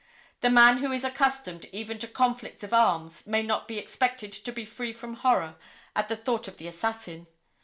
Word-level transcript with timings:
The 0.39 0.49
man 0.49 0.79
who 0.79 0.91
is 0.91 1.03
accustomed 1.03 1.65
even 1.65 1.99
to 1.99 2.07
conflicts 2.07 2.63
of 2.63 2.73
arms 2.73 3.27
may 3.27 3.43
not 3.43 3.67
be 3.67 3.77
expected 3.77 4.31
to 4.33 4.51
be 4.51 4.65
free 4.65 4.93
from 4.93 5.13
horror 5.17 5.57
at 5.95 6.07
the 6.07 6.15
thought 6.17 6.47
of 6.47 6.57
the 6.57 6.67
assassin. 6.67 7.27